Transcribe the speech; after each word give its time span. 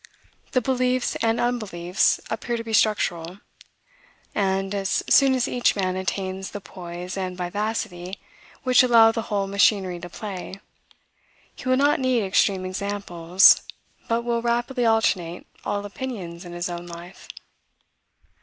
The 0.53 0.61
beliefs 0.61 1.15
and 1.17 1.39
unbeliefs 1.39 2.19
appear 2.27 2.57
to 2.57 2.63
be 2.63 2.73
structural; 2.73 3.37
and, 4.33 4.73
as 4.73 5.03
soon 5.07 5.35
as 5.35 5.47
each 5.47 5.75
man 5.75 5.95
attains 5.95 6.49
the 6.49 6.59
poise 6.59 7.15
and 7.15 7.37
vivacity 7.37 8.17
which 8.63 8.81
allow 8.81 9.11
the 9.11 9.21
whole 9.29 9.45
machinery 9.45 9.99
to 9.99 10.09
play, 10.09 10.59
he 11.55 11.69
will 11.69 11.77
not 11.77 11.99
need 11.99 12.23
extreme 12.23 12.65
examples, 12.65 13.61
but 14.07 14.23
will 14.23 14.41
rapidly 14.41 14.85
alternate 14.87 15.45
all 15.65 15.85
opinions 15.85 16.45
in 16.45 16.53
his 16.53 16.67
own 16.67 16.87
life. 16.87 17.27